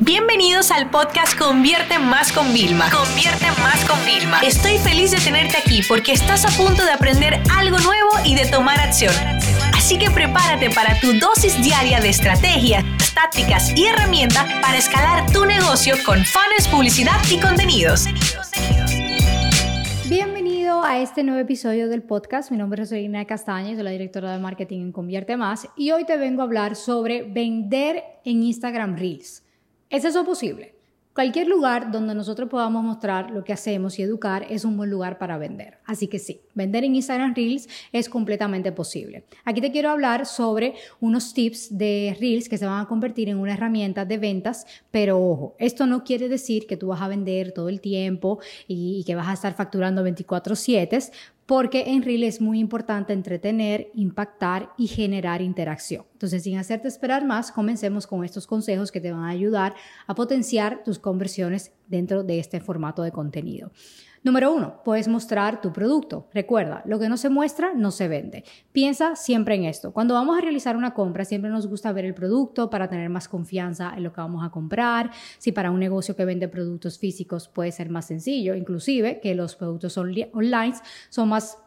[0.00, 2.90] Bienvenidos al podcast Convierte Más con Vilma.
[2.90, 4.40] Convierte Más con Vilma.
[4.40, 8.46] Estoy feliz de tenerte aquí porque estás a punto de aprender algo nuevo y de
[8.46, 9.12] tomar acción.
[9.74, 12.84] Así que prepárate para tu dosis diaria de estrategias,
[13.14, 18.06] tácticas y herramientas para escalar tu negocio con fans, publicidad y contenidos.
[20.08, 22.50] Bienvenido a este nuevo episodio del podcast.
[22.50, 26.04] Mi nombre es Reina Castaña, soy la directora de marketing en Convierte Más y hoy
[26.06, 29.42] te vengo a hablar sobre vender en Instagram Reels.
[29.92, 30.74] ¿Es eso posible?
[31.14, 35.18] Cualquier lugar donde nosotros podamos mostrar lo que hacemos y educar es un buen lugar
[35.18, 35.80] para vender.
[35.84, 39.24] Así que sí, vender en Instagram Reels es completamente posible.
[39.44, 43.38] Aquí te quiero hablar sobre unos tips de Reels que se van a convertir en
[43.38, 47.52] una herramienta de ventas, pero ojo, esto no quiere decir que tú vas a vender
[47.52, 51.10] todo el tiempo y, que vas a estar facturando 24/7,
[51.46, 56.04] porque en Reel es muy importante entretener, impactar y generar interacción.
[56.12, 59.74] Entonces, sin hacerte esperar más, comencemos con estos consejos que te van a ayudar
[60.06, 63.70] a potenciar tus conversiones dentro de este formato de contenido.
[64.24, 66.28] Número uno, puedes mostrar tu producto.
[66.32, 68.44] Recuerda, lo que no se muestra no se vende.
[68.70, 69.92] Piensa siempre en esto.
[69.92, 73.26] Cuando vamos a realizar una compra, siempre nos gusta ver el producto para tener más
[73.26, 75.10] confianza en lo que vamos a comprar.
[75.38, 79.56] Si para un negocio que vende productos físicos puede ser más sencillo, inclusive que los
[79.56, 80.74] productos online
[81.08, 81.58] son más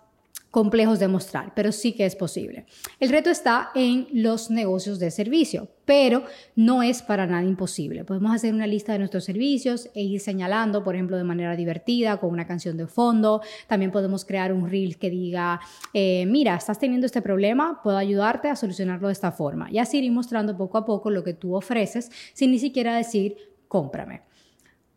[0.55, 2.65] complejos de mostrar, pero sí que es posible.
[3.01, 6.23] El reto está en los negocios de servicio, pero
[6.55, 8.05] no es para nada imposible.
[8.05, 12.21] Podemos hacer una lista de nuestros servicios e ir señalando, por ejemplo, de manera divertida,
[12.21, 13.41] con una canción de fondo.
[13.67, 15.59] También podemos crear un reel que diga,
[15.93, 19.69] eh, mira, estás teniendo este problema, puedo ayudarte a solucionarlo de esta forma.
[19.69, 23.35] Y así ir mostrando poco a poco lo que tú ofreces sin ni siquiera decir,
[23.67, 24.21] cómprame.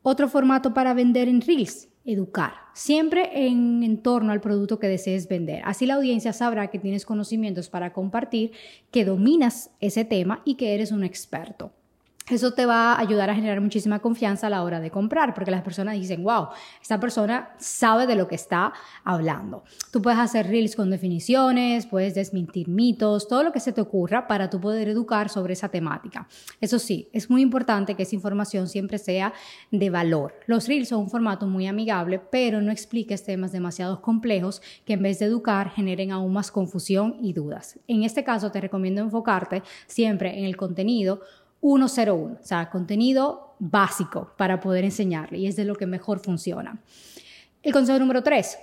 [0.03, 5.61] Otro formato para vender en Reels educar, siempre en, torno al producto que desees vender.
[5.65, 8.53] Así la audiencia sabrá que tienes conocimientos para compartir,
[8.91, 11.71] que dominas ese tema y que eres un experto.
[12.31, 15.51] Eso te va a ayudar a generar muchísima confianza a la hora de comprar, porque
[15.51, 16.49] las personas dicen, wow,
[16.81, 19.65] esta persona sabe de lo que está hablando.
[19.91, 24.29] Tú puedes hacer reels con definiciones, puedes desmentir mitos, todo lo que se te ocurra
[24.29, 26.29] para tú poder educar sobre esa temática.
[26.61, 29.33] Eso sí, es muy importante que esa información siempre sea
[29.71, 30.35] de valor.
[30.47, 35.03] Los reels son un formato muy amigable, pero no expliques temas demasiado complejos que en
[35.03, 37.79] vez de educar generen aún más confusión y dudas.
[37.89, 41.23] En este caso te recomiendo enfocarte siempre en el contenido
[41.61, 46.81] 101, o sea, contenido básico para poder enseñarle y es de lo que mejor funciona.
[47.63, 48.59] El consejo número 3,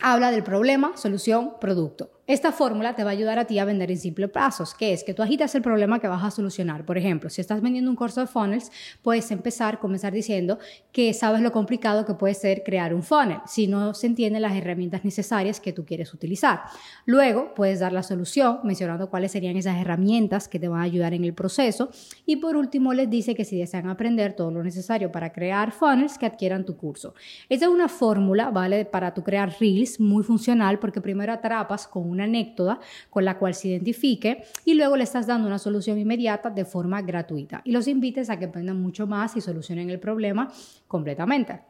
[0.00, 2.10] habla del problema, solución, producto.
[2.26, 5.04] Esta fórmula te va a ayudar a ti a vender en simples pasos, que es
[5.04, 6.86] que tú agitas el problema que vas a solucionar.
[6.86, 10.58] Por ejemplo, si estás vendiendo un curso de funnels, puedes empezar, comenzar diciendo
[10.90, 14.56] que sabes lo complicado que puede ser crear un funnel si no se entienden las
[14.56, 16.62] herramientas necesarias que tú quieres utilizar.
[17.04, 21.12] Luego, puedes dar la solución mencionando cuáles serían esas herramientas que te van a ayudar
[21.12, 21.90] en el proceso.
[22.24, 26.16] Y por último, les dice que si desean aprender todo lo necesario para crear funnels,
[26.16, 27.12] que adquieran tu curso.
[27.50, 28.86] Esa es una fórmula, ¿vale?
[28.86, 32.80] Para tu crear reels muy funcional porque primero atrapas con una anécdota
[33.10, 37.02] con la cual se identifique y luego le estás dando una solución inmediata de forma
[37.02, 37.60] gratuita.
[37.64, 40.50] Y los invites a que aprendan mucho más y solucionen el problema
[40.88, 41.60] completamente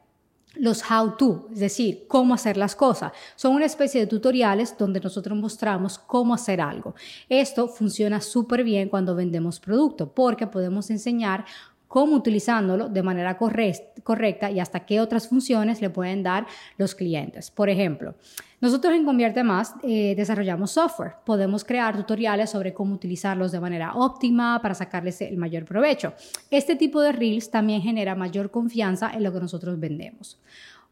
[0.56, 3.12] los how to, es decir, cómo hacer las cosas.
[3.37, 6.94] Son una especie de tutoriales donde nosotros mostramos cómo hacer algo.
[7.28, 11.44] Esto funciona súper bien cuando vendemos producto porque podemos enseñar
[11.94, 16.44] cómo utilizándolo de manera correcta y hasta qué otras funciones le pueden dar
[16.77, 17.53] los clientes.
[17.53, 18.16] Por ejemplo,
[18.60, 21.12] nosotros en Convierte Más eh, desarrollamos software.
[21.25, 26.15] Podemos crear tutoriales sobre cómo utilizarlos de manera óptima para sacarles el mayor provecho.
[26.50, 30.41] Este tipo de reels también genera mayor confianza en lo que nosotros vendemos.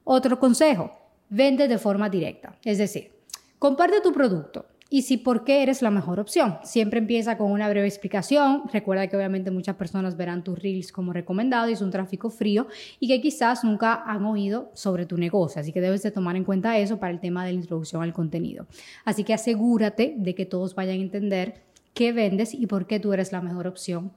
[0.04, 0.92] Otro consejo,
[1.28, 2.54] vende de forma directa.
[2.64, 3.10] Es decir,
[3.58, 6.58] comparte tu producto, y si por qué eres la mejor opción.
[6.64, 8.64] Siempre empieza con una breve explicación.
[8.70, 12.66] Recuerda que obviamente muchas personas verán tus reels como recomendado y es un tráfico frío
[13.00, 15.62] y que quizás nunca han oído sobre tu negocio.
[15.62, 18.12] Así que debes de tomar en cuenta eso para el tema de la introducción al
[18.12, 18.66] contenido.
[19.06, 21.62] Así que asegúrate de que todos vayan a entender
[21.94, 24.12] qué vendes y por qué tú eres la mejor opción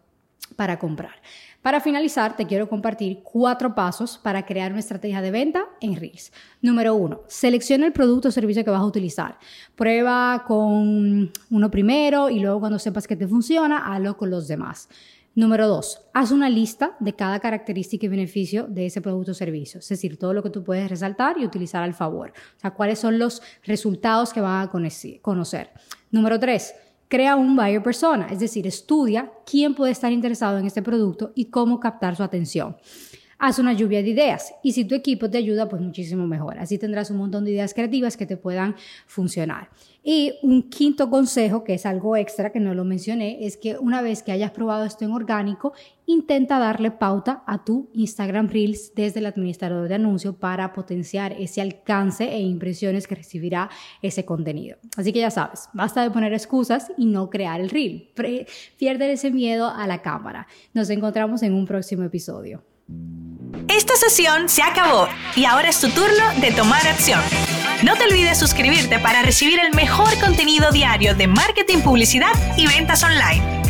[0.55, 1.15] para comprar.
[1.61, 6.31] Para finalizar, te quiero compartir cuatro pasos para crear una estrategia de venta en Reels.
[6.61, 9.39] Número uno, selecciona el producto o servicio que vas a utilizar.
[9.75, 14.89] Prueba con uno primero y luego cuando sepas que te funciona, hazlo con los demás.
[15.33, 19.79] Número dos, haz una lista de cada característica y beneficio de ese producto o servicio,
[19.79, 22.31] es decir, todo lo que tú puedes resaltar y utilizar al favor.
[22.55, 24.71] O sea, cuáles son los resultados que van a
[25.21, 25.71] conocer.
[26.09, 26.73] Número tres,
[27.07, 31.45] Crea un buyer persona, es decir, estudia quién puede estar interesado en este producto y
[31.45, 32.77] cómo captar su atención.
[33.37, 36.57] Haz una lluvia de ideas y si tu equipo te ayuda, pues muchísimo mejor.
[36.59, 38.75] Así tendrás un montón de ideas creativas que te puedan
[39.07, 39.69] funcionar.
[40.07, 44.03] Y un quinto consejo, que es algo extra que no lo mencioné, es que una
[44.03, 45.73] vez que hayas probado esto en orgánico,
[46.05, 51.59] intenta darle pauta a tu Instagram Reels desde el administrador de anuncios para potenciar ese
[51.59, 53.71] alcance e impresiones que recibirá
[54.03, 54.77] ese contenido.
[54.95, 58.11] Así que ya sabes, basta de poner excusas y no crear el reel.
[58.77, 60.45] Pierde ese miedo a la cámara.
[60.75, 62.63] Nos encontramos en un próximo episodio.
[62.87, 67.19] Esta sesión se acabó y ahora es tu turno de tomar acción.
[67.83, 73.03] No te olvides suscribirte para recibir el mejor contenido diario de marketing, publicidad y ventas
[73.03, 73.64] online.